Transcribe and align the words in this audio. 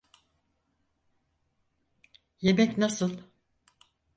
Yemek 2.41 2.77
nasıl? 2.77 3.17